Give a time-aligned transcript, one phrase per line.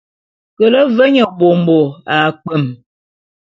[0.57, 1.79] Kele ve nye bômbo
[2.13, 2.65] a kpwem.